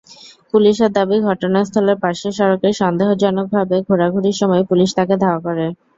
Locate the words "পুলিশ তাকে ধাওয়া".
4.69-5.39